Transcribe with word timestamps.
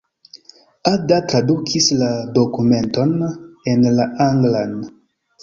Ada 0.91 1.19
tradukis 1.33 1.89
la 1.99 2.07
dokumenton 2.39 3.13
en 3.75 3.87
la 4.01 4.09
anglan. 4.29 4.77